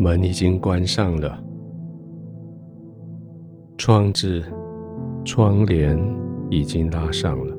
[0.00, 1.38] 门已经关上了，
[3.76, 4.42] 窗子、
[5.26, 5.94] 窗帘
[6.48, 7.54] 已经拉上了，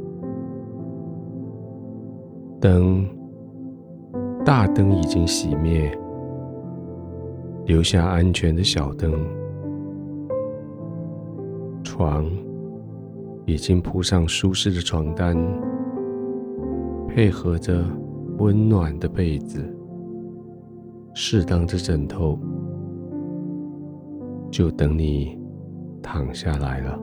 [2.60, 3.08] 灯、
[4.44, 5.96] 大灯已经熄灭，
[7.68, 9.14] 留下安全的小灯。
[11.84, 12.26] 床
[13.46, 15.38] 已经铺上舒适的床单，
[17.08, 17.86] 配合着
[18.40, 19.64] 温暖的被子。
[21.14, 22.40] 适当的枕头，
[24.50, 25.38] 就等你
[26.02, 27.00] 躺下来了。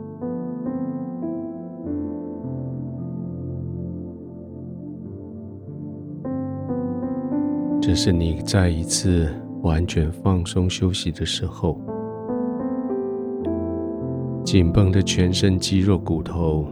[7.80, 9.28] 这是你再一次
[9.62, 11.80] 完全放松休息的时候，
[14.44, 16.66] 紧绷的全身肌肉骨头，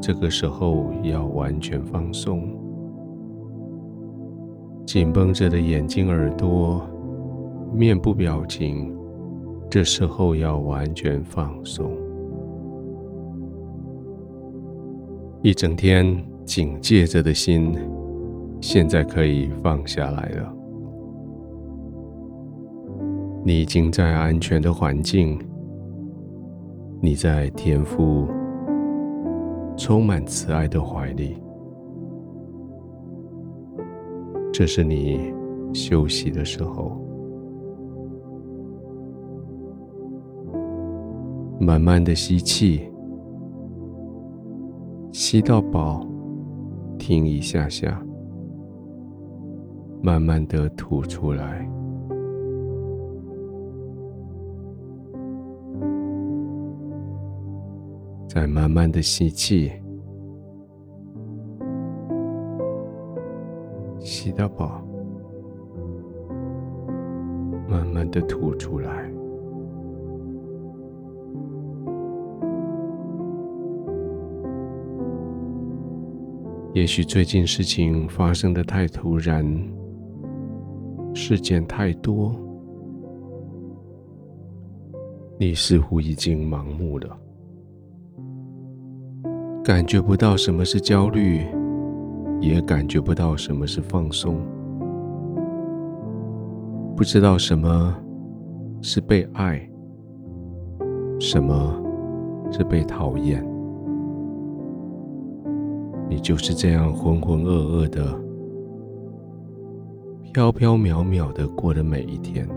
[0.00, 2.69] 这个时候要完全放松。
[4.86, 6.82] 紧绷着的眼睛、耳朵、
[7.72, 8.92] 面部表情，
[9.70, 11.96] 这时候要完全放松。
[15.42, 17.74] 一整天警戒着的心，
[18.60, 20.54] 现在可以放下来了。
[23.44, 25.38] 你已经在安全的环境，
[27.00, 28.26] 你在天父
[29.76, 31.36] 充满慈爱的怀里。
[34.52, 35.32] 这是你
[35.72, 37.00] 休息的时候，
[41.58, 42.90] 慢慢的吸气，
[45.12, 46.06] 吸到饱，
[46.98, 48.04] 停一下下，
[50.02, 51.66] 慢慢的吐出来，
[58.28, 59.72] 再慢慢的吸气。
[64.30, 64.80] 吸到饱，
[67.68, 69.10] 慢慢的吐出来。
[76.72, 79.44] 也许最近事情发生的太突然，
[81.12, 82.32] 事件太多，
[85.38, 87.18] 你似乎已经盲目了，
[89.64, 91.44] 感觉不到什么是焦虑。
[92.40, 94.40] 也感觉不到什么是放松，
[96.96, 97.94] 不知道什么
[98.80, 99.60] 是被爱，
[101.18, 101.74] 什么
[102.50, 103.46] 是被讨厌。
[106.08, 108.18] 你就是这样浑浑噩噩的、
[110.32, 112.48] 飘飘渺渺的过的每一天。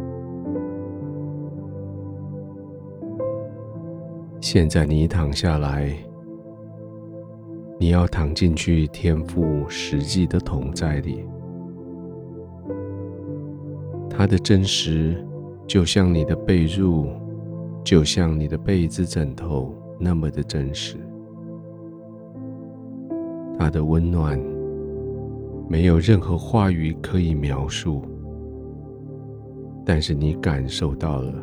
[4.39, 5.93] 现在你躺下来。
[7.79, 11.25] 你要躺进去天父实际的同在里，
[14.09, 15.25] 他的真实
[15.67, 17.09] 就像你的被褥，
[17.83, 20.97] 就像你的被子枕头那么的真实。
[23.59, 24.39] 他的温暖
[25.67, 28.01] 没有任何话语可以描述，
[29.85, 31.33] 但是你感受到了，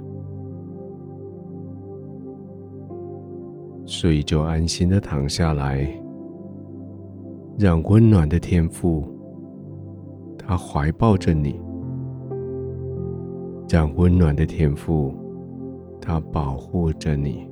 [3.84, 5.86] 所以就安心的躺下来。
[7.60, 9.06] 让温暖的天赋，
[10.38, 11.60] 他怀抱着你；
[13.69, 15.15] 让温暖的天赋，
[16.00, 17.47] 他保护着你。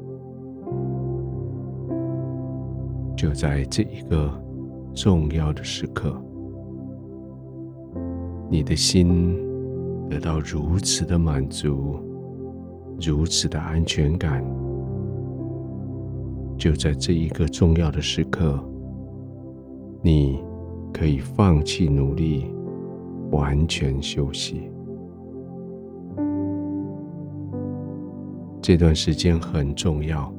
[3.15, 4.33] 就在这一个
[4.95, 6.19] 重要的时刻，
[8.49, 9.39] 你的心
[10.09, 11.97] 得到如此的满足，
[12.99, 14.43] 如此的安全感。
[16.57, 18.59] 就在这一个重要的时刻。
[20.01, 20.43] 你
[20.93, 22.47] 可以放弃努力，
[23.31, 24.71] 完全休息。
[28.63, 30.33] 这段时间很重要，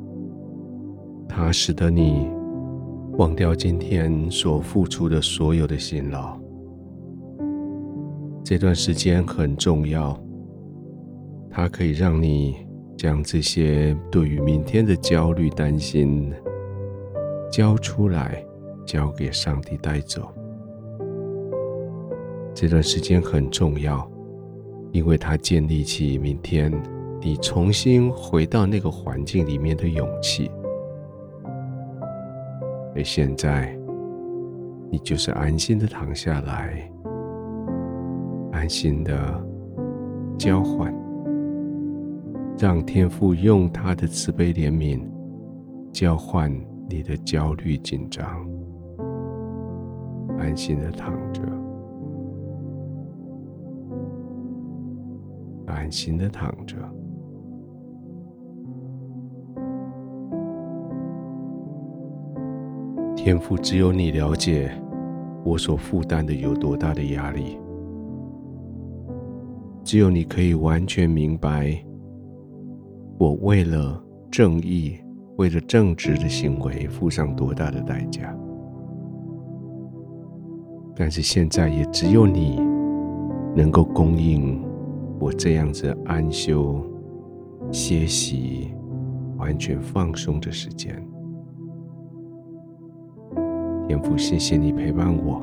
[1.28, 2.30] 它使得你
[3.18, 6.38] 忘掉今天所付出的所有的辛劳。
[8.44, 10.18] 这段时间很重要，
[11.50, 12.56] 它可以让你
[12.98, 16.32] 将这些对于明天的焦虑、担心
[17.52, 18.44] 交出来。
[18.90, 20.34] 交给上帝带走。
[22.56, 24.10] 这段时间很重要，
[24.92, 26.74] 因为它建立起明天
[27.22, 30.50] 你重新回到那个环境里面的勇气。
[32.96, 33.78] 而现在，
[34.92, 36.92] 你就是安心的躺下来，
[38.52, 39.40] 安心的
[40.36, 40.92] 交换，
[42.58, 45.00] 让天父用他的慈悲怜悯
[45.94, 46.52] 交换
[46.90, 48.26] 你的焦虑紧张。
[50.40, 51.42] 安心的躺着，
[55.68, 56.76] 安心的躺着。
[63.16, 64.72] 天赋，只有你了解
[65.44, 67.60] 我所负担的有多大的压力，
[69.84, 71.78] 只有你可以完全明白
[73.18, 74.02] 我为了
[74.32, 74.98] 正义、
[75.38, 78.34] 为了正直的行为付上多大的代价。
[81.00, 82.58] 但是现在也只有你
[83.56, 84.62] 能够供应
[85.18, 86.86] 我这样子安休、
[87.72, 88.74] 歇息、
[89.38, 91.02] 完全放松的时间。
[93.88, 95.42] 天父，谢谢你陪伴我，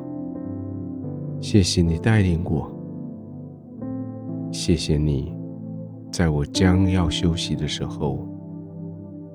[1.41, 2.71] 谢谢你带领我，
[4.51, 5.35] 谢谢你，
[6.11, 8.19] 在我将要休息的时候，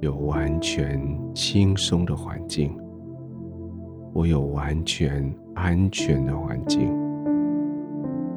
[0.00, 1.02] 有完全
[1.34, 2.72] 轻松的环境，
[4.12, 6.90] 我有完全安全的环境，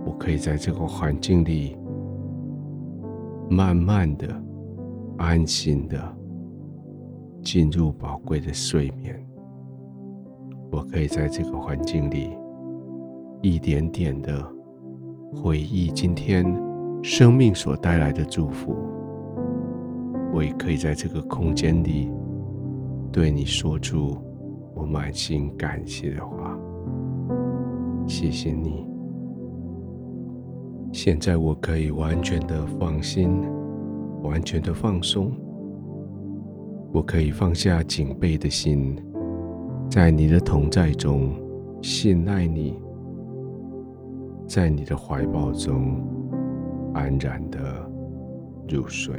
[0.06, 1.78] 我可以在这个环境里，
[3.50, 4.28] 慢慢的、
[5.18, 5.98] 安心的
[7.42, 9.20] 进入宝贵的睡眠。
[10.72, 12.38] 我可以在这个环境里，
[13.42, 14.46] 一点点的
[15.34, 16.46] 回忆今天
[17.02, 18.76] 生命所带来的祝福。
[20.34, 22.12] 我也可以在这个空间里，
[23.10, 24.18] 对你说出
[24.74, 26.35] 我满心感谢的话。
[28.08, 28.88] 谢谢你。
[30.92, 33.30] 现在我可以完全的放心，
[34.22, 35.32] 完全的放松。
[36.92, 38.96] 我可以放下警备的心。
[39.90, 41.34] 在你的同在中，
[41.82, 42.80] 信赖你，
[44.48, 46.02] 在你的怀抱中
[46.94, 47.60] 安然的
[48.70, 49.16] 入睡。